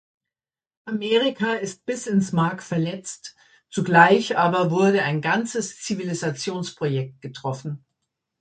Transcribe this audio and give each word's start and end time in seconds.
Amerika 0.87 1.53
ist 1.53 1.85
bis 1.85 2.07
ins 2.07 2.31
Mark 2.31 2.63
verletzt, 2.63 3.35
zugleich 3.69 4.35
aber 4.35 4.71
wurde 4.71 5.03
ein 5.03 5.21
ganzes 5.21 5.79
Zivilisationsprojekt 5.83 7.21
getroffen. 7.21 7.85